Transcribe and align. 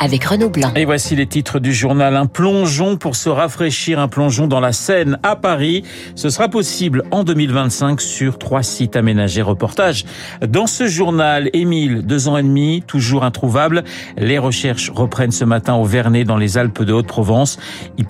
avec 0.00 0.24
Renaud 0.24 0.48
Blanc. 0.48 0.72
Et 0.76 0.86
voici 0.86 1.14
les 1.14 1.26
titres 1.26 1.60
du 1.60 1.74
journal. 1.74 2.16
Un 2.16 2.26
plongeon 2.26 2.96
pour 2.96 3.16
se 3.16 3.28
rafraîchir, 3.28 4.00
un 4.00 4.08
plongeon 4.08 4.46
dans 4.46 4.58
la 4.58 4.72
Seine 4.72 5.18
à 5.22 5.36
Paris. 5.36 5.84
Ce 6.14 6.30
sera 6.30 6.48
possible 6.48 7.04
en 7.10 7.22
2025 7.22 8.00
sur 8.00 8.38
trois 8.38 8.62
sites 8.62 8.96
aménagés. 8.96 9.42
Reportage 9.42 10.06
dans 10.46 10.66
ce 10.66 10.86
journal. 10.86 11.50
Émile, 11.52 12.02
deux 12.06 12.28
ans 12.28 12.38
et 12.38 12.42
demi, 12.42 12.82
toujours 12.86 13.24
introuvable. 13.24 13.84
Les 14.16 14.38
recherches 14.38 14.90
reprennent 14.90 15.32
ce 15.32 15.44
matin 15.44 15.74
au 15.74 15.84
Vernet 15.84 16.24
dans 16.24 16.38
les 16.38 16.56
Alpes 16.56 16.82
de 16.82 16.94
Haute-Provence. 16.94 17.58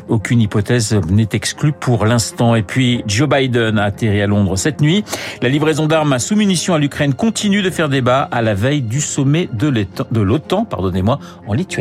Aucune 0.09 0.41
hypothèse 0.41 0.95
n'est 1.10 1.29
exclue 1.32 1.73
pour 1.73 2.07
l'instant. 2.07 2.54
Et 2.54 2.62
puis 2.62 3.02
Joe 3.09 3.29
Biden 3.29 3.79
a 3.79 3.84
atterri 3.84 4.23
à 4.23 4.29
Londres 4.29 4.57
cette 4.57 4.80
nuit. 4.80 5.02
La 5.43 5.48
livraison 5.48 5.87
d'armes 5.87 6.12
à 6.12 6.20
sous-munitions 6.20 6.74
à 6.74 6.79
l'Ukraine 6.79 7.15
continue 7.15 7.62
de 7.62 7.70
faire 7.70 7.88
débat 7.88 8.29
à 8.30 8.43
la 8.43 8.54
veille 8.54 8.82
du 8.82 9.01
sommet 9.01 9.48
de 9.52 10.20
l'OTAN, 10.20 10.65
pardonnez-moi, 10.65 11.18
en 11.48 11.54
Lituanie. 11.54 11.80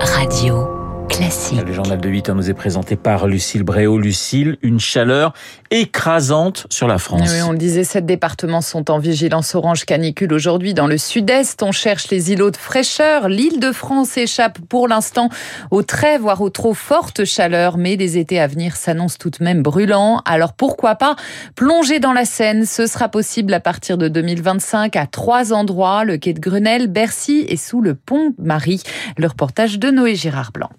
Radio 0.00 0.73
classique. 1.14 1.62
Le 1.64 1.72
journal 1.72 2.00
de 2.00 2.08
8 2.08 2.28
heures 2.28 2.34
nous 2.34 2.50
est 2.50 2.54
présenté 2.54 2.96
par 2.96 3.26
Lucille 3.26 3.62
Bréau. 3.62 3.98
Lucille, 3.98 4.58
une 4.62 4.80
chaleur 4.80 5.32
écrasante 5.70 6.66
sur 6.70 6.88
la 6.88 6.98
France. 6.98 7.30
Oui, 7.32 7.42
on 7.42 7.52
le 7.52 7.58
disait, 7.58 7.84
sept 7.84 8.04
départements 8.04 8.60
sont 8.60 8.90
en 8.90 8.98
vigilance 8.98 9.54
orange 9.54 9.84
canicule 9.84 10.32
aujourd'hui 10.32 10.74
dans 10.74 10.86
le 10.86 10.98
sud-est. 10.98 11.62
On 11.62 11.72
cherche 11.72 12.10
les 12.10 12.32
îlots 12.32 12.50
de 12.50 12.56
fraîcheur. 12.56 13.28
L'île 13.28 13.60
de 13.60 13.70
France 13.70 14.16
échappe 14.16 14.58
pour 14.68 14.88
l'instant 14.88 15.28
aux 15.70 15.82
très, 15.82 16.18
voire 16.18 16.40
aux 16.40 16.50
trop 16.50 16.74
fortes 16.74 17.24
chaleurs, 17.24 17.78
mais 17.78 17.96
des 17.96 18.18
étés 18.18 18.40
à 18.40 18.46
venir 18.46 18.74
s'annoncent 18.74 19.18
tout 19.18 19.30
de 19.30 19.42
même 19.42 19.62
brûlants. 19.62 20.20
Alors 20.24 20.52
pourquoi 20.52 20.96
pas 20.96 21.14
plonger 21.54 22.00
dans 22.00 22.12
la 22.12 22.24
Seine? 22.24 22.66
Ce 22.66 22.86
sera 22.86 23.08
possible 23.08 23.54
à 23.54 23.60
partir 23.60 23.98
de 23.98 24.08
2025 24.08 24.96
à 24.96 25.06
trois 25.06 25.52
endroits, 25.52 26.04
le 26.04 26.16
quai 26.16 26.32
de 26.32 26.40
Grenelle, 26.40 26.88
Bercy 26.88 27.44
et 27.48 27.56
sous 27.56 27.80
le 27.80 27.94
pont 27.94 28.34
Marie. 28.38 28.82
Le 29.16 29.28
reportage 29.28 29.78
de 29.78 29.90
Noé 29.90 30.16
Girard 30.16 30.50
Blanc. 30.52 30.70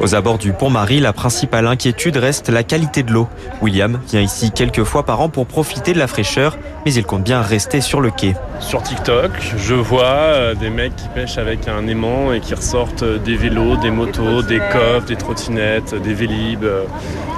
Aux 0.00 0.14
abords 0.14 0.38
du 0.38 0.52
pont 0.52 0.70
Marie, 0.70 1.00
la 1.00 1.12
principale 1.12 1.66
inquiétude 1.66 2.16
reste 2.16 2.48
la 2.48 2.62
qualité 2.62 3.02
de 3.02 3.12
l'eau. 3.12 3.28
William 3.62 4.00
vient 4.08 4.20
ici 4.20 4.50
quelques 4.50 4.84
fois 4.84 5.04
par 5.04 5.20
an 5.20 5.28
pour 5.28 5.46
profiter 5.46 5.92
de 5.92 5.98
la 5.98 6.06
fraîcheur, 6.06 6.58
mais 6.84 6.92
il 6.92 7.04
compte 7.04 7.22
bien 7.22 7.40
rester 7.40 7.80
sur 7.80 8.00
le 8.00 8.10
quai. 8.10 8.34
Sur 8.60 8.82
TikTok, 8.82 9.30
je 9.56 9.74
vois 9.74 10.04
euh, 10.04 10.54
des 10.54 10.70
mecs 10.70 10.96
qui 10.96 11.08
pêchent 11.08 11.38
avec 11.38 11.68
un 11.68 11.86
aimant 11.86 12.32
et 12.32 12.40
qui 12.40 12.54
ressortent 12.54 13.02
euh, 13.02 13.18
des 13.18 13.36
vélos, 13.36 13.76
des 13.76 13.90
motos, 13.90 14.42
des 14.42 14.58
coffres, 14.58 15.06
des 15.06 15.16
trottinettes, 15.16 15.94
des 15.94 16.14
vélib. 16.14 16.64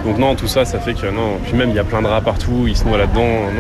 Donc 0.05 0.19
non, 0.19 0.35
tout 0.35 0.49
ça, 0.49 0.65
ça 0.65 0.79
fait 0.79 0.95
que 0.95 1.07
non. 1.07 1.39
Puis 1.45 1.55
même, 1.55 1.71
il 1.71 1.77
y 1.77 1.81
a 1.81 1.85
plein 1.85 2.03
de 2.03 2.07
rats 2.07 2.21
partout, 2.21 2.65
ils 2.67 2.77
se 2.77 2.85
noient 2.85 2.99
là-dedans. 2.99 3.51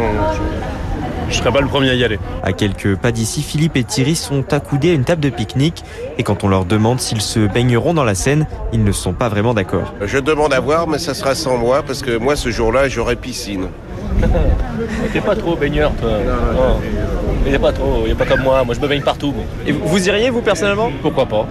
Ne 1.28 1.32
serai 1.32 1.52
pas 1.52 1.60
le 1.60 1.66
premier 1.66 1.90
à 1.90 1.94
y 1.94 2.04
aller. 2.04 2.18
À 2.42 2.52
quelques 2.52 2.96
pas 2.96 3.12
d'ici, 3.12 3.42
Philippe 3.42 3.76
et 3.76 3.84
Thierry 3.84 4.16
sont 4.16 4.52
accoudés 4.52 4.90
à 4.90 4.94
une 4.94 5.04
table 5.04 5.20
de 5.20 5.30
pique-nique 5.30 5.82
et 6.18 6.22
quand 6.22 6.44
on 6.44 6.48
leur 6.48 6.64
demande 6.64 7.00
s'ils 7.00 7.20
se 7.20 7.40
baigneront 7.40 7.94
dans 7.94 8.04
la 8.04 8.14
Seine, 8.14 8.46
ils 8.72 8.84
ne 8.84 8.92
sont 8.92 9.12
pas 9.12 9.28
vraiment 9.28 9.54
d'accord. 9.54 9.94
Je 10.02 10.18
demande 10.18 10.52
à 10.52 10.60
voir, 10.60 10.88
mais 10.88 10.98
ça 10.98 11.14
sera 11.14 11.34
sans 11.34 11.56
moi 11.56 11.82
parce 11.82 12.02
que 12.02 12.16
moi 12.16 12.36
ce 12.36 12.50
jour-là 12.50 12.88
j'aurai 12.88 13.16
piscine. 13.16 13.68
T'es 15.12 15.20
pas 15.20 15.36
trop 15.36 15.56
baigneur 15.56 15.92
toi 16.00 16.10
Non, 16.54 16.80
Il 17.44 17.52
n'est 17.52 17.58
pas 17.58 17.72
trop, 17.72 18.02
il 18.04 18.08
n'est 18.08 18.14
pas 18.14 18.26
comme 18.26 18.42
moi, 18.42 18.64
moi 18.64 18.74
je 18.74 18.80
me 18.80 18.88
baigne 18.88 19.02
partout. 19.02 19.34
Et 19.66 19.72
vous 19.72 20.08
iriez 20.08 20.30
vous 20.30 20.42
personnellement? 20.42 20.90
Pourquoi 21.02 21.26
pas 21.26 21.46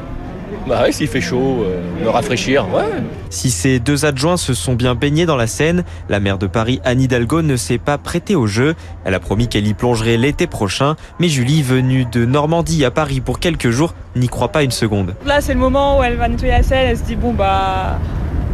bah 0.68 0.82
ouais, 0.82 0.92
s'il 0.92 1.08
fait 1.08 1.22
chaud, 1.22 1.64
euh, 1.64 2.04
me 2.04 2.10
rafraîchir, 2.10 2.66
ouais. 2.74 2.84
Si 3.30 3.52
ces 3.52 3.80
deux 3.80 4.06
adjoints 4.06 4.38
se 4.38 4.54
sont 4.54 4.74
bien 4.74 4.96
baignés 4.96 5.26
dans 5.26 5.36
la 5.36 5.48
Seine, 5.48 5.84
la 6.10 6.20
maire 6.20 6.38
de 6.38 6.48
Paris, 6.48 6.80
Anne 6.84 7.02
Hidalgo, 7.02 7.42
ne 7.42 7.56
s'est 7.56 7.78
pas 7.78 7.98
prêtée 7.98 8.36
au 8.36 8.48
jeu. 8.48 8.76
Elle 9.04 9.14
a 9.14 9.20
promis 9.20 9.48
qu'elle 9.48 9.68
y 9.68 9.74
plongerait 9.74 10.18
l'été 10.18 10.48
prochain, 10.48 10.96
mais 11.20 11.30
Julie, 11.30 11.62
venue 11.62 12.06
de 12.06 12.26
Normandie 12.26 12.84
à 12.86 12.92
Paris 12.92 13.22
pour 13.22 13.40
quelques 13.40 13.70
jours, 13.70 13.94
n'y 14.16 14.28
croit 14.28 14.50
pas 14.50 14.64
une 14.64 14.72
seconde. 14.72 15.16
Là, 15.26 15.42
c'est 15.42 15.54
le 15.54 15.60
moment 15.60 16.00
où 16.00 16.04
elle 16.04 16.16
va 16.16 16.28
nettoyer 16.28 16.54
la 16.54 16.64
Seine, 16.64 16.88
elle 16.90 16.98
se 16.98 17.04
dit, 17.04 17.16
bon 17.16 17.34
bah, 17.34 18.00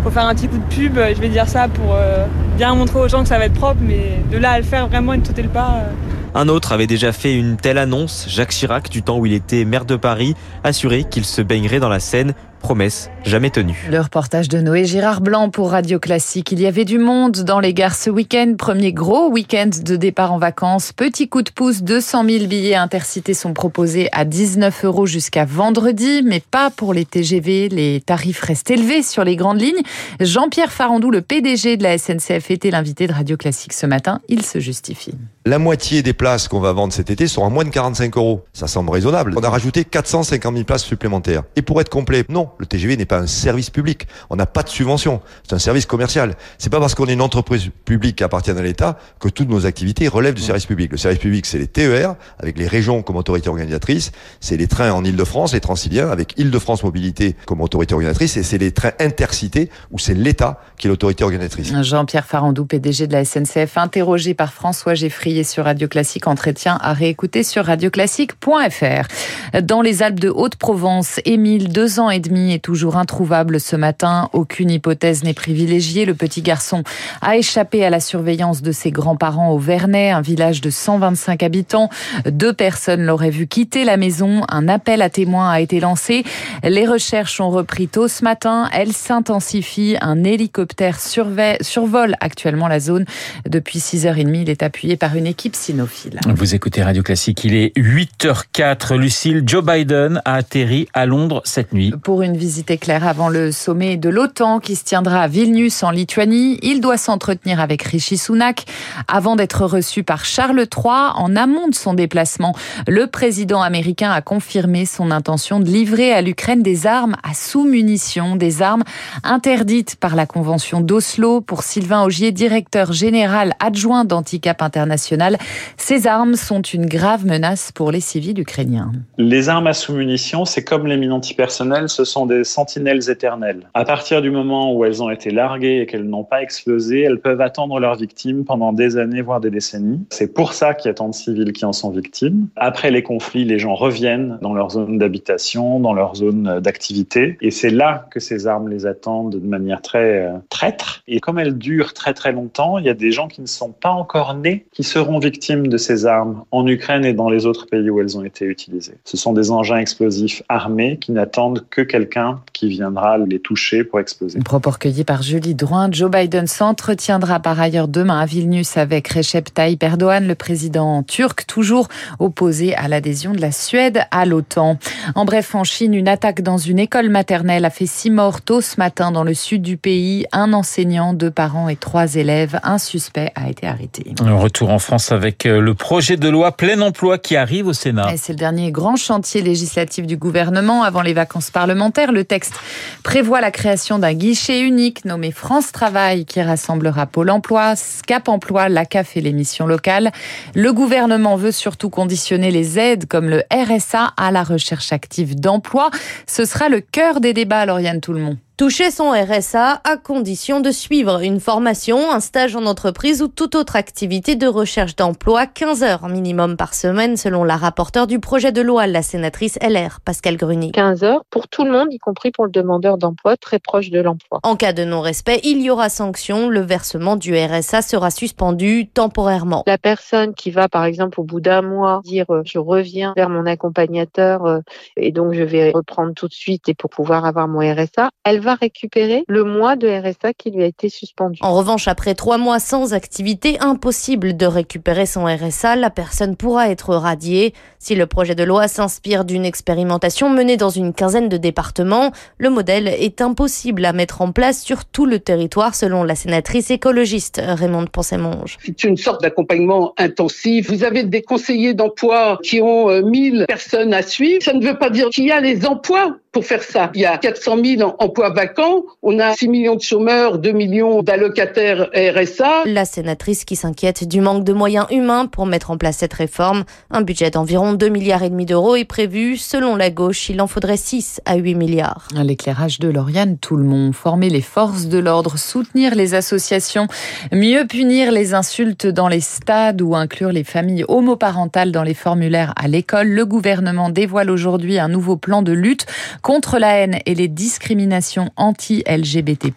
faut 0.04 0.10
faire 0.10 0.26
un 0.26 0.36
petit 0.36 0.48
coup 0.48 0.58
de 0.58 0.76
pub, 0.76 0.96
je 0.96 1.22
vais 1.22 1.30
dire 1.30 1.48
ça 1.48 1.68
pour 1.68 1.94
euh, 1.96 2.26
bien 2.58 2.76
montrer 2.76 3.00
aux 3.00 3.08
gens 3.08 3.24
que 3.24 3.30
ça 3.30 3.38
va 3.38 3.46
être 3.46 3.54
propre, 3.54 3.80
mais 3.82 4.20
de 4.32 4.38
là 4.38 4.52
à 4.52 4.58
le 4.58 4.66
faire 4.66 4.88
vraiment 4.88 5.14
et 5.14 5.18
de 5.20 5.28
sauter 5.28 5.44
le 5.44 5.50
pas... 5.50 5.76
Euh, 5.78 5.92
un 6.34 6.48
autre 6.48 6.72
avait 6.72 6.88
déjà 6.88 7.12
fait 7.12 7.36
une 7.36 7.58
telle 7.58 7.78
annonce, 7.78 8.26
Jacques 8.30 8.52
Chirac, 8.52 8.90
du 8.90 9.04
temps 9.04 9.18
où 9.18 9.26
il 9.26 9.34
était 9.34 9.66
maire 9.66 9.86
de 9.86 9.96
Paris, 9.96 10.36
assuré 10.64 11.04
qu'il 11.04 11.26
se 11.26 11.42
baignerait 11.42 11.80
dans 11.80 11.90
la 11.90 12.00
Seine 12.00 12.34
promesse 12.62 13.10
jamais 13.24 13.50
tenue. 13.50 13.88
Le 13.90 14.00
reportage 14.00 14.48
de 14.48 14.60
Noé 14.60 14.86
Girard 14.86 15.22
Blanc 15.22 15.50
pour 15.50 15.72
Radio 15.72 16.00
Classique. 16.00 16.52
Il 16.52 16.62
y 16.62 16.68
avait 16.68 16.86
du 16.86 16.98
monde 16.98 17.44
dans 17.44 17.60
les 17.60 17.74
gares 17.74 17.96
ce 17.96 18.10
week-end. 18.10 18.56
Premier 18.58 18.94
gros 18.94 19.30
week-end 19.30 19.70
de 19.84 19.96
départ 19.96 20.32
en 20.32 20.38
vacances. 20.38 20.94
Petit 20.94 21.28
coup 21.28 21.42
de 21.42 21.52
pouce, 21.52 21.84
200 21.84 22.26
000 22.26 22.46
billets 22.46 22.76
intercités 22.76 23.34
sont 23.34 23.54
proposés 23.54 24.08
à 24.12 24.26
19 24.26 24.86
euros 24.86 25.06
jusqu'à 25.06 25.46
vendredi, 25.46 26.22
mais 26.24 26.40
pas 26.40 26.70
pour 26.70 26.94
les 26.94 27.06
TGV. 27.06 27.70
Les 27.70 28.02
tarifs 28.02 28.42
restent 28.42 28.72
élevés 28.72 29.04
sur 29.04 29.24
les 29.24 29.36
grandes 29.36 29.62
lignes. 29.62 29.82
Jean-Pierre 30.20 30.72
Farandou, 30.72 31.12
le 31.12 31.22
PDG 31.22 31.78
de 31.78 31.84
la 31.84 31.98
SNCF, 31.98 32.52
était 32.52 32.72
l'invité 32.72 33.08
de 33.08 33.14
Radio 33.14 33.38
Classique 33.38 33.74
ce 33.74 33.86
matin. 33.86 34.22
Il 34.30 34.44
se 34.44 34.60
justifie. 34.60 35.14
La 35.46 35.58
moitié 35.58 36.04
des 36.04 36.14
places 36.14 36.48
qu'on 36.48 36.60
va 36.60 36.72
vendre 36.72 36.94
cet 36.94 37.10
été 37.10 37.28
sont 37.28 37.44
à 37.44 37.50
moins 37.50 37.64
de 37.64 37.70
45 37.70 38.16
euros. 38.18 38.46
Ça 38.54 38.68
semble 38.68 38.92
raisonnable. 38.92 39.34
On 39.36 39.44
a 39.44 39.50
rajouté 39.50 39.84
450 39.84 40.54
000 40.54 40.66
places 40.66 40.84
supplémentaires. 40.84 41.44
Et 41.56 41.64
pour 41.64 41.82
être 41.82 41.90
complet, 41.90 42.24
non, 42.30 42.50
le 42.58 42.66
TGV 42.66 42.98
n'est 42.98 43.06
pas 43.06 43.20
un 43.20 43.28
service 43.28 43.70
public. 43.70 44.08
On 44.30 44.36
n'a 44.36 44.46
pas 44.46 44.64
de 44.64 44.70
subvention. 44.70 45.22
C'est 45.48 45.56
un 45.56 45.60
service 45.60 45.86
commercial. 45.86 46.36
C'est 46.58 46.70
pas 46.70 46.80
parce 46.80 46.96
qu'on 46.96 47.08
est 47.08 47.14
une 47.14 47.22
entreprise 47.22 47.70
publique 47.86 48.18
qui 48.18 48.24
appartient 48.24 48.52
à 48.52 48.62
l'État 48.62 48.98
que 49.20 49.30
toutes 49.30 49.50
nos 49.50 49.66
activités 49.66 50.08
relèvent 50.08 50.34
du 50.34 50.42
service 50.42 50.66
public. 50.66 50.92
Le 50.92 50.98
service 50.98 51.20
public, 51.20 51.46
c'est 51.46 51.58
les 51.58 51.68
TER, 51.68 52.16
avec 52.40 52.58
les 52.58 52.68
régions 52.68 53.02
comme 53.02 53.16
autorité 53.16 53.50
organisatrice. 53.50 54.12
C'est 54.40 54.58
les 54.58 54.68
trains 54.68 54.92
en 54.92 55.04
Ile-de-France, 55.04 55.54
les 55.54 55.60
Transiliens, 55.60 56.10
avec 56.10 56.34
Ile-de-France 56.38 56.84
Mobilité 56.84 57.36
comme 57.46 57.62
autorité 57.62 57.94
organisatrice. 57.94 58.38
Et 58.38 58.44
c'est 58.44 58.58
les 58.58 58.72
trains 58.72 58.94
intercités, 59.00 59.70
où 59.92 60.00
c'est 60.00 60.14
l'État 60.14 60.60
qui 60.78 60.88
est 60.88 60.90
l'autorité 60.90 61.24
organisatrice. 61.24 61.74
Jean-Pierre 61.82 62.26
Farandou, 62.26 62.66
PDG 62.66 63.08
de 63.08 63.14
la 63.14 63.26
SNCF, 63.26 63.78
interrogé 63.78 64.34
par 64.34 64.54
François 64.54 64.94
Geffrier 64.94 65.44
sur 65.44 65.66
Radio 65.66 65.88
Classique. 65.88 66.28
Entretien 66.28 66.78
à 66.82 66.94
réécouter 66.94 67.44
sur 67.44 67.66
radioclassique.fr. 67.66 69.62
Dans 69.62 69.82
les 69.82 70.04
Alpes 70.04 70.20
de 70.20 70.30
Haute-Provence, 70.30 71.20
Émile, 71.26 71.70
deux 71.70 72.00
ans 72.00 72.10
et 72.10 72.20
demi, 72.20 72.41
est 72.50 72.64
toujours 72.64 72.98
introuvable 72.98 73.60
ce 73.60 73.76
matin. 73.76 74.30
Aucune 74.34 74.72
hypothèse 74.72 75.24
n'est 75.24 75.34
privilégiée. 75.34 76.06
Le 76.06 76.16
petit 76.16 76.42
garçon 76.42 76.84
a 77.22 77.38
échappé 77.38 77.86
à 77.86 77.90
la 77.90 78.00
surveillance 78.00 78.62
de 78.62 78.72
ses 78.72 78.92
grands-parents 78.92 79.52
au 79.52 79.60
Vernet, 79.60 80.12
un 80.12 80.22
village 80.22 80.62
de 80.62 80.70
125 80.70 81.44
habitants. 81.44 81.90
Deux 82.26 82.54
personnes 82.54 83.04
l'auraient 83.04 83.30
vu 83.30 83.48
quitter 83.48 83.86
la 83.86 83.98
maison. 83.98 84.42
Un 84.50 84.68
appel 84.68 85.02
à 85.02 85.10
témoins 85.10 85.52
a 85.52 85.60
été 85.60 85.80
lancé. 85.80 86.24
Les 86.64 86.88
recherches 86.88 87.40
ont 87.40 87.50
repris 87.50 87.88
tôt 87.88 88.08
ce 88.08 88.24
matin. 88.24 88.70
Elles 88.74 88.94
s'intensifient. 88.94 89.98
Un 90.02 90.24
hélicoptère 90.24 91.00
survole 91.00 92.16
actuellement 92.20 92.68
la 92.68 92.80
zone. 92.80 93.06
Depuis 93.48 93.80
6h30, 93.80 94.42
il 94.42 94.50
est 94.50 94.64
appuyé 94.64 94.98
par 94.98 95.16
une 95.16 95.28
équipe 95.28 95.56
cynophile. 95.56 96.20
Vous 96.28 96.56
écoutez 96.56 96.82
Radio 96.84 97.04
Classique, 97.04 97.44
il 97.44 97.54
est 97.54 97.78
8h04. 97.78 98.96
Lucille, 98.96 99.44
Joe 99.46 99.64
Biden 99.64 100.22
a 100.26 100.36
atterri 100.36 100.88
à 100.94 101.06
Londres 101.06 101.42
cette 101.46 101.74
nuit. 101.74 101.94
Pour 102.04 102.22
une 102.22 102.31
une 102.32 102.38
visite 102.38 102.72
éclair 102.72 103.06
avant 103.06 103.28
le 103.28 103.52
sommet 103.52 103.98
de 103.98 104.08
l'OTAN 104.08 104.62
qui 104.62 104.78
se 104.78 104.86
tiendra 104.86 105.24
à 105.24 105.28
Vilnius 105.28 105.84
en 105.84 105.92
Lituanie. 105.92 106.60
Il 106.62 106.80
doit 106.80 106.96
s'entretenir 106.96 107.60
avec 107.60 107.84
Rishi 107.84 108.18
Sunak 108.18 108.64
avant 109.10 109.36
d'être 109.36 109.66
reçu 109.66 110.04
par 110.04 110.24
Charles 110.24 110.62
III 110.62 111.12
en 111.16 111.36
amont 111.36 111.68
de 111.68 111.76
son 111.76 111.94
déplacement. 111.94 112.56
Le 112.88 113.08
président 113.08 113.62
américain 113.62 114.12
a 114.12 114.22
confirmé 114.22 114.86
son 114.86 115.12
intention 115.12 115.60
de 115.60 115.66
livrer 115.66 116.14
à 116.14 116.22
l'Ukraine 116.22 116.64
des 116.64 116.88
armes 116.88 117.18
à 117.22 117.34
sous-munitions, 117.34 118.38
des 118.38 118.62
armes 118.62 118.84
interdites 119.26 119.98
par 119.98 120.16
la 120.16 120.26
Convention 120.26 120.80
d'Oslo. 120.80 121.42
Pour 121.42 121.64
Sylvain 121.64 122.04
Augier, 122.04 122.32
directeur 122.32 122.94
général 122.94 123.56
adjoint 123.60 124.06
d'Anticap 124.06 124.62
International, 124.62 125.38
ces 125.76 126.08
armes 126.08 126.36
sont 126.36 126.62
une 126.62 126.86
grave 126.86 127.26
menace 127.26 127.74
pour 127.74 127.92
les 127.92 128.00
civils 128.00 128.40
ukrainiens. 128.40 128.94
Les 129.18 129.50
armes 129.50 129.68
à 129.68 129.74
sous-munitions, 129.74 130.46
c'est 130.46 130.64
comme 130.64 130.88
les 130.88 130.96
mines 130.96 131.12
antipersonnelles, 131.12 131.90
ce 131.90 132.06
sont 132.06 132.21
des 132.26 132.44
sentinelles 132.44 133.10
éternelles. 133.10 133.70
À 133.74 133.86
partir 133.86 134.22
du 134.22 134.32
moment 134.32 134.74
où 134.74 134.86
elles 134.86 135.02
ont 135.04 135.10
été 135.10 135.32
larguées 135.32 135.82
et 135.82 135.86
qu'elles 135.86 136.08
n'ont 136.08 136.24
pas 136.24 136.42
explosé, 136.42 137.02
elles 137.02 137.20
peuvent 137.20 137.42
attendre 137.42 137.80
leurs 137.80 137.96
victimes 137.96 138.46
pendant 138.46 138.74
des 138.74 138.98
années, 138.98 139.22
voire 139.22 139.40
des 139.40 139.50
décennies. 139.50 140.06
C'est 140.10 140.34
pour 140.34 140.54
ça 140.54 140.74
qu'il 140.74 140.90
y 140.90 140.92
a 140.92 140.94
tant 140.94 141.10
de 141.10 141.14
civils 141.14 141.54
qui 141.54 141.66
en 141.66 141.74
sont 141.74 141.90
victimes. 141.90 142.48
Après 142.56 142.92
les 142.92 143.04
conflits, 143.04 143.46
les 143.46 143.60
gens 143.60 143.76
reviennent 143.76 144.38
dans 144.42 144.54
leur 144.54 144.72
zone 144.72 144.98
d'habitation, 144.98 145.80
dans 145.80 145.94
leur 145.94 146.16
zone 146.16 146.60
d'activité. 146.60 147.38
Et 147.42 147.52
c'est 147.52 147.70
là 147.70 148.08
que 148.12 148.20
ces 148.20 148.48
armes 148.48 148.70
les 148.70 148.86
attendent 148.86 149.32
de 149.32 149.48
manière 149.48 149.82
très 149.82 150.26
euh, 150.26 150.38
traître. 150.50 151.04
Et 151.08 151.20
comme 151.20 151.40
elles 151.40 151.58
durent 151.58 151.94
très 151.94 152.14
très 152.14 152.32
longtemps, 152.32 152.78
il 152.78 152.86
y 152.86 152.90
a 152.90 152.94
des 152.94 153.12
gens 153.12 153.28
qui 153.28 153.42
ne 153.42 153.48
sont 153.48 153.72
pas 153.72 153.92
encore 153.92 154.36
nés 154.36 154.66
qui 154.72 154.84
seront 154.84 155.20
victimes 155.20 155.68
de 155.68 155.78
ces 155.78 156.06
armes 156.06 156.44
en 156.52 156.68
Ukraine 156.68 157.06
et 157.06 157.14
dans 157.14 157.30
les 157.30 157.46
autres 157.46 157.68
pays 157.68 157.90
où 157.90 158.00
elles 158.00 158.18
ont 158.18 158.24
été 158.24 158.46
utilisées. 158.46 158.96
Ce 159.04 159.18
sont 159.18 159.34
des 159.34 159.52
engins 159.52 159.78
explosifs 159.78 160.44
armés 160.50 160.98
qui 160.98 161.12
n'attendent 161.12 161.66
que 161.70 161.82
quelqu'un 162.12 162.40
qui 162.54 162.70
viendra 162.70 163.18
les 163.18 163.40
toucher 163.40 163.84
pour 163.84 164.00
exploser. 164.00 164.40
Propos 164.40 164.72
recueilli 164.72 165.04
par 165.04 165.22
Julie 165.22 165.56
Drouin. 165.56 165.90
Joe 165.92 166.12
Biden 166.12 166.48
s'entretiendra 166.48 167.40
par 167.40 167.60
ailleurs 167.60 167.88
demain 167.88 168.20
à 168.20 168.26
Vilnius 168.26 168.78
avec 168.78 169.08
Recep 169.08 169.54
Tayyip 169.54 169.82
Erdogan, 169.82 170.28
le 170.28 170.36
président 170.36 171.04
turc, 171.04 171.46
toujours 171.48 171.88
opposé 172.20 172.76
à 172.76 172.88
l'adhésion 172.88 173.32
de 173.32 173.42
la 173.42 173.52
Suède 173.52 174.02
à 174.12 174.26
l'OTAN. 174.26 174.78
En 175.16 175.26
bref, 175.26 175.56
en 175.56 175.64
Chine, 175.64 175.94
une 175.94 176.08
attaque 176.08 176.42
dans 176.42 176.58
une 176.58 176.80
école 176.80 177.10
maternelle 177.10 177.66
a 177.66 177.70
fait 177.70 177.86
six 177.86 178.10
morts 178.10 178.42
tôt 178.42 178.62
ce 178.62 178.78
matin 178.78 179.12
dans 179.12 179.24
le 179.24 179.34
sud 179.34 179.62
du 179.62 179.78
pays. 179.78 180.26
Un 180.32 180.54
enseignant, 180.54 181.14
deux 181.14 181.32
parents 181.32 181.70
et 181.70 181.76
trois 181.76 182.16
élèves. 182.16 182.60
Un 182.64 182.78
suspect 182.78 183.32
a 183.36 183.50
été 183.50 183.68
arrêté. 183.68 184.14
Un 184.24 184.36
retour 184.36 184.70
en 184.70 184.80
France 184.80 185.12
avec 185.12 185.46
euh, 185.46 185.62
le 185.62 185.74
projet 185.74 186.18
de 186.18 186.30
loi 186.30 186.52
plein 186.52 186.82
emploi 186.82 187.18
qui 187.18 187.36
arrive 187.36 187.68
au 187.68 187.74
Sénat. 187.74 188.10
C'est 188.18 188.34
le 188.34 188.38
dernier 188.38 188.72
grand 188.72 188.96
chantier 188.96 189.42
législatif 189.42 190.06
du 190.06 190.18
gouvernement 190.18 190.84
avant 190.84 191.02
les 191.02 191.14
vacances 191.14 191.52
parlementaires. 191.52 192.01
Le 192.10 192.24
texte 192.24 192.56
prévoit 193.04 193.42
la 193.42 193.52
création 193.52 194.00
d'un 194.00 194.14
guichet 194.14 194.62
unique 194.62 195.06
nommé 195.06 195.32
France 195.32 195.72
Travail 195.72 196.26
qui 196.26 196.42
rassemblera 196.42 197.06
Pôle 197.06 197.30
emploi, 197.30 197.76
Cap 198.08 198.28
emploi, 198.28 198.70
la 198.70 198.86
CAF 198.86 199.18
et 199.18 199.22
les 199.22 199.34
missions 199.34 199.68
locales. 199.68 200.12
Le 200.56 200.74
gouvernement 200.74 201.36
veut 201.36 201.52
surtout 201.52 201.92
conditionner 201.92 202.50
les 202.50 202.80
aides 202.80 203.08
comme 203.08 203.30
le 203.30 203.44
RSA 203.54 204.14
à 204.18 204.32
la 204.32 204.44
recherche 204.44 204.92
active 204.92 205.40
d'emploi. 205.40 205.92
Ce 206.26 206.46
sera 206.46 206.70
le 206.70 206.82
cœur 206.82 207.22
des 207.22 207.34
débats, 207.34 207.66
Lauriane 207.66 208.02
Tout-le-Monde 208.02 208.38
toucher 208.62 208.92
son 208.92 209.10
RSA 209.10 209.82
à 209.84 209.98
condition 209.98 210.60
de 210.60 210.70
suivre 210.70 211.24
une 211.24 211.40
formation, 211.40 212.12
un 212.12 212.20
stage 212.20 212.56
en 212.56 212.68
entreprise 212.68 213.24
ou 213.24 213.28
toute 213.28 213.56
autre 213.56 213.76
activité 213.76 214.36
de 214.36 214.46
recherche 214.46 214.96
d'emploi 214.96 215.48
15 215.48 215.82
heures 215.82 216.08
minimum 216.08 216.58
par 216.58 216.76
semaine 216.76 217.18
selon 217.18 217.44
la 217.44 217.58
rapporteure 217.58 218.06
du 218.06 218.20
projet 218.20 218.52
de 218.52 218.62
loi, 218.62 218.86
la 218.86 219.02
sénatrice 219.02 219.58
LR, 219.64 220.00
Pascal 220.06 220.38
Gruny. 220.38 220.74
15 220.74 221.04
heures 221.04 221.24
pour 221.32 221.48
tout 221.48 221.64
le 221.64 221.72
monde, 221.72 221.92
y 221.92 221.98
compris 221.98 222.30
pour 222.30 222.46
le 222.46 222.52
demandeur 222.52 223.00
d'emploi 223.00 223.36
très 223.36 223.58
proche 223.58 223.90
de 223.90 224.00
l'emploi. 224.00 224.40
En 224.44 224.56
cas 224.56 224.74
de 224.74 224.84
non-respect, 224.84 225.40
il 225.44 225.60
y 225.64 225.72
aura 225.72 225.90
sanction. 225.90 226.48
Le 226.48 226.60
versement 226.60 227.16
du 227.16 227.36
RSA 227.36 227.82
sera 227.82 228.12
suspendu 228.12 228.88
temporairement. 228.88 229.64
La 229.66 229.80
personne 229.80 230.36
qui 230.36 230.52
va, 230.52 230.70
par 230.70 230.86
exemple, 230.86 231.20
au 231.20 231.24
bout 231.24 231.42
d'un 231.42 231.64
mois, 231.64 232.02
dire 232.04 232.30
euh, 232.30 232.44
je 232.46 232.60
reviens 232.60 233.14
vers 233.18 233.30
mon 233.30 233.48
accompagnateur 233.48 234.46
euh, 234.46 234.60
et 234.98 235.12
donc 235.12 235.34
je 235.34 235.42
vais 235.42 235.72
reprendre 235.72 236.14
tout 236.14 236.28
de 236.28 236.34
suite 236.34 236.70
et 236.70 236.76
pour 236.76 236.92
pouvoir 236.92 237.26
avoir 237.26 237.48
mon 237.48 237.62
RSA, 237.62 238.12
elle 238.24 238.40
va 238.40 238.51
récupérer 238.56 239.24
le 239.28 239.44
mois 239.44 239.76
de 239.76 239.88
RSA 239.88 240.34
qui 240.34 240.52
lui 240.52 240.64
a 240.64 240.68
été 240.68 240.90
suspendu. 240.90 241.40
En 241.42 241.56
revanche, 241.56 241.88
après 241.88 242.16
trois 242.16 242.38
mois 242.38 242.60
sans 242.60 242.94
activité, 242.94 243.58
impossible 243.60 244.36
de 244.36 244.46
récupérer 244.46 245.06
son 245.06 245.26
RSA. 245.26 245.76
La 245.76 245.90
personne 245.90 246.36
pourra 246.36 246.70
être 246.70 246.96
radiée. 246.96 247.54
Si 247.80 247.96
le 247.96 248.06
projet 248.06 248.36
de 248.36 248.44
loi 248.44 248.68
s'inspire 248.68 249.26
d'une 249.26 249.46
expérimentation 249.46 250.30
menée 250.30 250.58
dans 250.58 250.70
une 250.70 250.94
quinzaine 250.94 251.30
de 251.30 251.38
départements, 251.38 252.12
le 252.38 252.50
modèle 252.50 252.88
est 252.88 253.22
impossible 253.22 253.86
à 253.86 253.94
mettre 253.94 254.22
en 254.22 254.32
place 254.32 254.62
sur 254.62 254.86
tout 254.86 255.06
le 255.06 255.20
territoire, 255.20 255.76
selon 255.76 256.04
la 256.04 256.16
sénatrice 256.16 256.70
écologiste 256.72 257.42
Raymond 257.44 257.88
Poncemonge. 257.88 258.58
C'est 258.64 258.84
une 258.84 258.98
sorte 258.98 259.22
d'accompagnement 259.22 259.94
intensif. 259.98 260.70
Vous 260.70 260.84
avez 260.84 261.04
des 261.04 261.22
conseillers 261.22 261.74
d'emploi 261.74 262.40
qui 262.44 262.62
ont 262.62 263.02
1000 263.02 263.42
euh, 263.42 263.46
personnes 263.46 263.94
à 263.94 264.02
suivre. 264.02 264.44
Ça 264.44 264.54
ne 264.54 264.66
veut 264.66 264.78
pas 264.78 264.90
dire 264.90 265.10
qu'il 265.10 265.26
y 265.26 265.32
a 265.32 265.42
les 265.42 265.66
emplois 265.66 266.18
pour 266.32 266.46
faire 266.46 266.64
ça. 266.64 266.92
Il 266.96 267.02
y 267.02 267.06
a 267.06 267.18
400 267.18 267.58
000 267.64 267.96
emplois 268.00 268.30
vacants, 268.42 268.86
on 269.04 269.20
a 269.20 269.34
6 269.34 269.50
millions 269.50 269.76
de 269.76 269.82
chômeurs, 269.82 270.40
2 270.40 270.52
millions 270.52 271.04
d'allocataires 271.04 271.92
RSA. 271.94 272.64
La 272.66 272.86
sénatrice 272.86 273.46
qui 273.46 273.56
s'inquiète 273.56 274.08
du 274.08 274.20
manque 274.20 274.44
de 274.44 274.52
moyens 274.52 274.88
humains 274.90 275.28
pour 275.28 275.46
mettre 275.46 275.70
en 275.70 275.78
place 275.78 275.98
cette 275.98 276.16
réforme. 276.16 276.64
Un 276.90 277.02
budget 277.02 277.30
d'environ 277.30 277.74
2 277.74 277.90
milliards 277.90 278.24
et 278.24 278.32
demi 278.32 278.48
d'euros 278.48 278.76
est 278.76 278.86
prévu. 278.86 279.38
Selon 279.38 279.76
la 279.76 279.92
gauche, 279.92 280.28
il 280.30 280.42
en 280.42 280.48
faudrait 280.48 280.78
6 280.78 281.22
à 281.26 281.36
8 281.36 281.54
milliards. 281.54 282.08
L'éclairage 282.16 282.80
de 282.80 282.90
Lauriane 282.90 283.38
tout 283.38 283.58
le 283.58 283.64
monde. 283.64 283.94
Former 283.94 284.30
les 284.30 284.42
forces 284.42 284.88
de 284.88 284.98
l'ordre, 284.98 285.38
soutenir 285.38 285.94
les 285.94 286.16
associations, 286.16 286.88
mieux 287.32 287.68
punir 287.68 288.12
les 288.12 288.34
insultes 288.34 288.88
dans 288.88 289.08
les 289.08 289.22
stades 289.22 289.84
ou 289.84 289.96
inclure 289.96 290.32
les 290.32 290.44
familles 290.44 290.86
homoparentales 290.88 291.72
dans 291.72 291.84
les 291.84 291.94
formulaires 291.94 292.54
à 292.56 292.68
l'école. 292.68 293.10
Le 293.10 293.26
gouvernement 293.28 293.90
dévoile 293.92 294.32
aujourd'hui 294.32 294.80
un 294.80 294.90
nouveau 294.90 295.16
plan 295.16 295.44
de 295.44 295.52
lutte 295.52 295.86
contre 296.24 296.58
la 296.58 296.78
haine 296.78 296.98
et 297.06 297.14
les 297.14 297.28
discriminations 297.28 298.31
anti-LGBT+. 298.38 299.52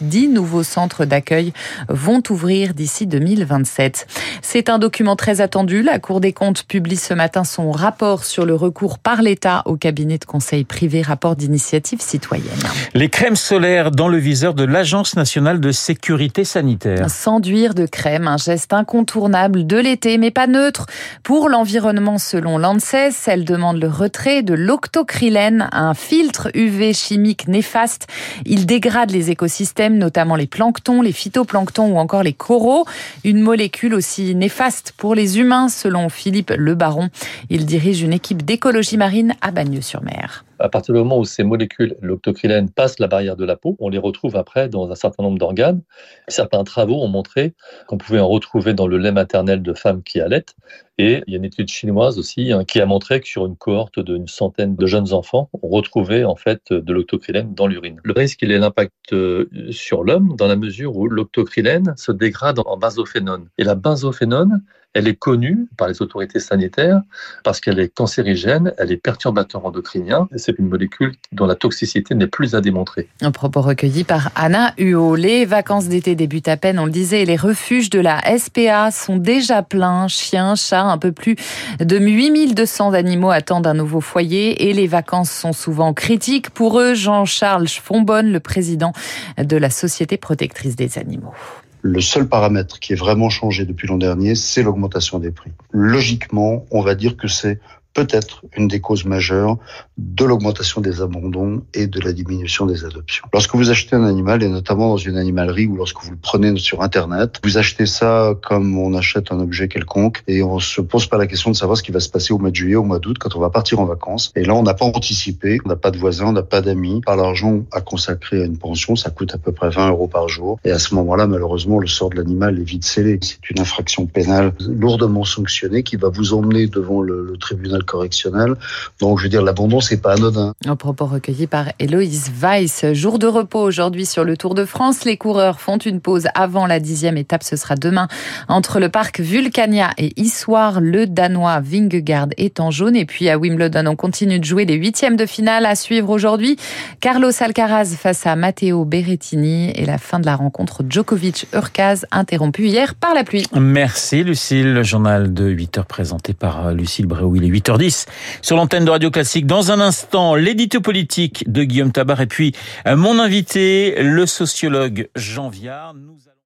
Dix 0.00 0.28
nouveaux 0.28 0.62
centres 0.62 1.04
d'accueil 1.04 1.52
vont 1.88 2.22
ouvrir 2.30 2.74
d'ici 2.74 3.06
2027. 3.06 4.06
C'est 4.42 4.68
un 4.68 4.78
document 4.78 5.16
très 5.16 5.40
attendu. 5.40 5.82
La 5.82 5.98
Cour 5.98 6.20
des 6.20 6.32
comptes 6.32 6.64
publie 6.64 6.96
ce 6.96 7.14
matin 7.14 7.44
son 7.44 7.70
rapport 7.70 8.24
sur 8.24 8.44
le 8.44 8.54
recours 8.54 8.98
par 8.98 9.22
l'État 9.22 9.62
au 9.66 9.76
cabinet 9.76 10.18
de 10.18 10.24
conseil 10.24 10.64
privé, 10.64 11.02
rapport 11.02 11.36
d'initiative 11.36 12.00
citoyenne. 12.00 12.48
Les 12.94 13.08
crèmes 13.08 13.36
solaires 13.36 13.90
dans 13.90 14.08
le 14.08 14.18
viseur 14.18 14.54
de 14.54 14.64
l'Agence 14.64 15.16
nationale 15.16 15.60
de 15.60 15.72
sécurité 15.72 16.44
sanitaire. 16.44 17.08
S'enduire 17.10 17.74
de 17.74 17.86
crème, 17.86 18.26
un 18.26 18.36
geste 18.36 18.72
incontournable 18.72 19.66
de 19.66 19.76
l'été, 19.76 20.18
mais 20.18 20.30
pas 20.30 20.46
neutre. 20.46 20.86
Pour 21.22 21.48
l'environnement, 21.48 22.18
selon 22.18 22.58
l'ANSES, 22.58 23.26
elle 23.26 23.44
demande 23.44 23.80
le 23.80 23.88
retrait 23.88 24.42
de 24.42 24.54
l'octocrylène, 24.54 25.68
un 25.72 25.94
filtre 25.94 26.48
UV 26.54 26.92
chimique 26.92 27.48
néfaste. 27.48 28.07
Il 28.44 28.66
dégrade 28.66 29.10
les 29.10 29.30
écosystèmes, 29.30 29.98
notamment 29.98 30.36
les 30.36 30.46
planctons, 30.46 31.02
les 31.02 31.12
phytoplanctons 31.12 31.92
ou 31.92 31.98
encore 31.98 32.22
les 32.22 32.32
coraux. 32.32 32.86
Une 33.24 33.40
molécule 33.40 33.94
aussi 33.94 34.34
néfaste 34.34 34.94
pour 34.96 35.14
les 35.14 35.38
humains, 35.38 35.68
selon 35.68 36.08
Philippe 36.08 36.52
Le 36.56 36.74
Baron. 36.74 37.10
Il 37.50 37.66
dirige 37.66 38.02
une 38.02 38.12
équipe 38.12 38.44
d'écologie 38.44 38.96
marine 38.96 39.34
à 39.40 39.50
Bagneux-sur-Mer 39.50 40.44
à 40.58 40.68
partir 40.68 40.94
du 40.94 41.00
moment 41.00 41.18
où 41.18 41.24
ces 41.24 41.44
molécules, 41.44 41.96
l'octocrylène, 42.00 42.70
passent 42.70 42.98
la 42.98 43.06
barrière 43.06 43.36
de 43.36 43.44
la 43.44 43.56
peau, 43.56 43.76
on 43.80 43.88
les 43.88 43.98
retrouve 43.98 44.36
après 44.36 44.68
dans 44.68 44.90
un 44.90 44.94
certain 44.94 45.22
nombre 45.22 45.38
d'organes. 45.38 45.82
Certains 46.28 46.64
travaux 46.64 47.02
ont 47.02 47.08
montré 47.08 47.54
qu'on 47.86 47.98
pouvait 47.98 48.20
en 48.20 48.28
retrouver 48.28 48.74
dans 48.74 48.86
le 48.86 48.98
lait 48.98 49.12
maternel 49.12 49.62
de 49.62 49.72
femmes 49.72 50.02
qui 50.02 50.20
allaitent. 50.20 50.54
Et 50.98 51.22
il 51.26 51.32
y 51.32 51.36
a 51.36 51.38
une 51.38 51.44
étude 51.44 51.68
chinoise 51.68 52.18
aussi 52.18 52.52
hein, 52.52 52.64
qui 52.64 52.80
a 52.80 52.86
montré 52.86 53.20
que 53.20 53.28
sur 53.28 53.46
une 53.46 53.56
cohorte 53.56 54.00
d'une 54.00 54.26
centaine 54.26 54.74
de 54.74 54.86
jeunes 54.86 55.12
enfants, 55.12 55.48
on 55.62 55.68
retrouvait 55.68 56.24
en 56.24 56.34
fait 56.34 56.72
de 56.72 56.92
l'octocrylène 56.92 57.54
dans 57.54 57.68
l'urine. 57.68 58.00
Le 58.02 58.12
risque, 58.12 58.42
il 58.42 58.50
est 58.50 58.58
l'impact 58.58 58.92
euh, 59.12 59.48
sur 59.70 60.02
l'homme 60.02 60.34
dans 60.36 60.48
la 60.48 60.56
mesure 60.56 60.96
où 60.96 61.06
l'octocrylène 61.06 61.94
se 61.96 62.10
dégrade 62.10 62.58
en 62.66 62.76
benzophénone. 62.76 63.48
Et 63.58 63.64
la 63.64 63.76
benzophénone, 63.76 64.64
elle 64.98 65.06
est 65.06 65.14
connue 65.14 65.68
par 65.76 65.86
les 65.86 66.02
autorités 66.02 66.40
sanitaires 66.40 67.02
parce 67.44 67.60
qu'elle 67.60 67.78
est 67.78 67.94
cancérigène, 67.94 68.72
elle 68.78 68.90
est 68.90 68.96
perturbateur 68.96 69.64
endocrinien. 69.64 70.28
C'est 70.34 70.58
une 70.58 70.68
molécule 70.68 71.14
dont 71.30 71.46
la 71.46 71.54
toxicité 71.54 72.16
n'est 72.16 72.26
plus 72.26 72.56
à 72.56 72.60
démontrer. 72.60 73.08
Un 73.20 73.30
propos 73.30 73.60
recueilli 73.60 74.02
par 74.02 74.32
Anna 74.34 74.74
Huot. 74.76 75.14
Les 75.14 75.44
vacances 75.44 75.86
d'été 75.86 76.16
débutent 76.16 76.48
à 76.48 76.56
peine, 76.56 76.80
on 76.80 76.84
le 76.84 76.90
disait, 76.90 77.24
les 77.24 77.36
refuges 77.36 77.90
de 77.90 78.00
la 78.00 78.20
SPA 78.36 78.90
sont 78.90 79.18
déjà 79.18 79.62
pleins. 79.62 80.08
Chiens, 80.08 80.56
chats, 80.56 80.82
un 80.82 80.98
peu 80.98 81.12
plus 81.12 81.36
de 81.78 81.96
8200 81.96 82.92
animaux 82.94 83.30
attendent 83.30 83.68
un 83.68 83.74
nouveau 83.74 84.00
foyer 84.00 84.68
et 84.68 84.72
les 84.72 84.88
vacances 84.88 85.30
sont 85.30 85.52
souvent 85.52 85.94
critiques. 85.94 86.50
Pour 86.50 86.80
eux, 86.80 86.94
Jean-Charles 86.94 87.68
Fonbonne, 87.68 88.32
le 88.32 88.40
président 88.40 88.92
de 89.38 89.56
la 89.56 89.70
Société 89.70 90.16
protectrice 90.16 90.74
des 90.74 90.98
animaux. 90.98 91.34
Le 91.82 92.00
seul 92.00 92.28
paramètre 92.28 92.80
qui 92.80 92.92
est 92.92 92.96
vraiment 92.96 93.30
changé 93.30 93.64
depuis 93.64 93.86
l'an 93.86 93.98
dernier, 93.98 94.34
c'est 94.34 94.62
l'augmentation 94.62 95.18
des 95.18 95.30
prix. 95.30 95.52
Logiquement, 95.70 96.66
on 96.70 96.82
va 96.82 96.94
dire 96.94 97.16
que 97.16 97.28
c'est 97.28 97.60
peut-être 97.98 98.44
une 98.56 98.68
des 98.68 98.80
causes 98.80 99.04
majeures 99.04 99.56
de 99.96 100.24
l'augmentation 100.24 100.80
des 100.80 101.02
abandons 101.02 101.64
et 101.74 101.88
de 101.88 102.00
la 102.00 102.12
diminution 102.12 102.64
des 102.64 102.84
adoptions. 102.84 103.24
Lorsque 103.32 103.56
vous 103.56 103.70
achetez 103.70 103.96
un 103.96 104.04
animal, 104.04 104.44
et 104.44 104.48
notamment 104.48 104.90
dans 104.90 104.96
une 104.96 105.16
animalerie 105.16 105.66
ou 105.66 105.74
lorsque 105.74 106.00
vous 106.04 106.12
le 106.12 106.16
prenez 106.16 106.56
sur 106.58 106.80
Internet, 106.82 107.40
vous 107.42 107.58
achetez 107.58 107.86
ça 107.86 108.34
comme 108.46 108.78
on 108.78 108.94
achète 108.94 109.32
un 109.32 109.40
objet 109.40 109.66
quelconque 109.66 110.22
et 110.28 110.44
on 110.44 110.60
se 110.60 110.80
pose 110.80 111.08
pas 111.08 111.18
la 111.18 111.26
question 111.26 111.50
de 111.50 111.56
savoir 111.56 111.76
ce 111.76 111.82
qui 111.82 111.90
va 111.90 111.98
se 111.98 112.08
passer 112.08 112.32
au 112.32 112.38
mois 112.38 112.50
de 112.50 112.54
juillet, 112.54 112.76
au 112.76 112.84
mois 112.84 113.00
d'août, 113.00 113.16
quand 113.18 113.34
on 113.34 113.40
va 113.40 113.50
partir 113.50 113.80
en 113.80 113.84
vacances. 113.84 114.32
Et 114.36 114.44
là, 114.44 114.54
on 114.54 114.62
n'a 114.62 114.74
pas 114.74 114.84
anticipé, 114.84 115.58
on 115.64 115.68
n'a 115.68 115.76
pas 115.76 115.90
de 115.90 115.98
voisins, 115.98 116.26
on 116.26 116.32
n'a 116.32 116.44
pas 116.44 116.60
d'amis. 116.60 117.00
Par 117.04 117.16
l'argent 117.16 117.64
à 117.72 117.80
consacrer 117.80 118.42
à 118.42 118.44
une 118.44 118.58
pension, 118.58 118.94
ça 118.94 119.10
coûte 119.10 119.34
à 119.34 119.38
peu 119.38 119.50
près 119.50 119.70
20 119.70 119.90
euros 119.90 120.06
par 120.06 120.28
jour. 120.28 120.60
Et 120.64 120.70
à 120.70 120.78
ce 120.78 120.94
moment-là, 120.94 121.26
malheureusement, 121.26 121.80
le 121.80 121.88
sort 121.88 122.10
de 122.10 122.16
l'animal 122.16 122.60
est 122.60 122.64
vite 122.64 122.84
scellé. 122.84 123.18
C'est 123.22 123.50
une 123.50 123.58
infraction 123.58 124.06
pénale 124.06 124.52
lourdement 124.60 125.24
sanctionnée 125.24 125.82
qui 125.82 125.96
va 125.96 126.08
vous 126.08 126.32
emmener 126.34 126.68
devant 126.68 127.02
le, 127.02 127.24
le 127.24 127.36
tribunal 127.36 127.84
correctionnel. 127.88 128.54
Donc, 129.00 129.18
je 129.18 129.24
veux 129.24 129.28
dire, 129.28 129.42
l'abandon, 129.42 129.80
c'est 129.80 130.00
pas 130.00 130.12
anodin. 130.12 130.54
Un 130.66 130.76
propos 130.76 131.06
recueilli 131.06 131.46
par 131.46 131.72
Héloïse 131.78 132.30
Weiss. 132.40 132.84
Jour 132.92 133.18
de 133.18 133.26
repos 133.26 133.60
aujourd'hui 133.60 134.06
sur 134.06 134.24
le 134.24 134.36
Tour 134.36 134.54
de 134.54 134.64
France. 134.64 135.04
Les 135.04 135.16
coureurs 135.16 135.60
font 135.60 135.78
une 135.78 136.00
pause 136.00 136.28
avant 136.34 136.66
la 136.66 136.78
dixième 136.78 137.16
étape. 137.16 137.42
Ce 137.42 137.56
sera 137.56 137.74
demain 137.74 138.08
entre 138.48 138.78
le 138.78 138.88
parc 138.88 139.20
Vulcania 139.20 139.90
et 139.98 140.12
Issoire. 140.20 140.80
Le 140.80 141.06
Danois 141.06 141.60
Vingegaard 141.60 142.28
est 142.36 142.60
en 142.60 142.70
jaune. 142.70 142.94
Et 142.94 143.06
puis 143.06 143.28
à 143.28 143.38
Wimbledon, 143.38 143.86
on 143.86 143.96
continue 143.96 144.38
de 144.38 144.44
jouer 144.44 144.64
les 144.64 144.74
huitièmes 144.74 145.16
de 145.16 145.26
finale 145.26 145.66
à 145.66 145.74
suivre 145.74 146.10
aujourd'hui. 146.10 146.56
Carlos 147.00 147.30
Alcaraz 147.40 147.96
face 147.96 148.26
à 148.26 148.36
Matteo 148.36 148.84
Berrettini 148.84 149.70
et 149.70 149.86
la 149.86 149.98
fin 149.98 150.20
de 150.20 150.26
la 150.26 150.36
rencontre 150.36 150.82
Djokovic-Urkaz 150.88 152.04
interrompue 152.10 152.66
hier 152.66 152.94
par 152.94 153.14
la 153.14 153.24
pluie. 153.24 153.46
Merci 153.54 154.22
Lucille. 154.24 154.74
Le 154.74 154.82
journal 154.82 155.32
de 155.32 155.46
8 155.46 155.78
heures 155.78 155.86
présenté 155.86 156.34
par 156.34 156.72
Lucille 156.72 157.06
Bréau. 157.06 157.34
Il 157.36 157.44
est 157.44 157.48
8h10 157.68 158.06
sur 158.40 158.56
l'antenne 158.56 158.84
de 158.84 158.90
Radio 158.90 159.10
Classique. 159.10 159.46
Dans 159.46 159.70
un 159.70 159.80
instant, 159.80 160.34
l'édito 160.34 160.80
politique 160.80 161.50
de 161.50 161.64
Guillaume 161.64 161.92
Tabar 161.92 162.20
et 162.20 162.26
puis 162.26 162.54
mon 162.86 163.18
invité, 163.18 164.02
le 164.02 164.26
sociologue 164.26 165.08
Jean 165.14 165.48
Viard. 165.48 165.94
Nous 165.94 166.27